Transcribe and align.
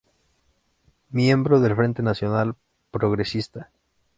Miembro 1.11 1.59
del 1.59 1.75
Frente 1.75 2.01
Nacional 2.01 2.55
Progresista. 2.89 3.69